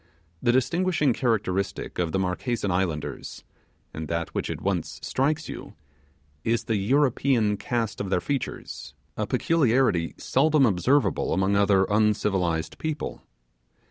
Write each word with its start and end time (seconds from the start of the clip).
The 0.41 0.51
distinguishing 0.51 1.13
characteristic 1.13 1.99
of 1.99 2.11
the 2.11 2.17
Marquesan 2.17 2.71
islanders, 2.71 3.43
and 3.93 4.07
that 4.07 4.33
which 4.33 4.49
at 4.49 4.59
once 4.59 4.97
strikes 5.03 5.47
you, 5.47 5.75
is 6.43 6.63
the 6.63 6.77
European 6.77 7.55
cast 7.55 8.01
of 8.01 8.09
their 8.09 8.19
features 8.19 8.95
a 9.15 9.27
peculiarity 9.27 10.15
seldom 10.17 10.65
observable 10.65 11.35
among 11.35 11.55
other 11.55 11.83
uncivilized 11.87 12.79
people. 12.79 13.21